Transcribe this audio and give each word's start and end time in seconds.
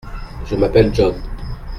Je 0.47 0.55
m’appelle 0.55 0.91
John. 0.95 1.13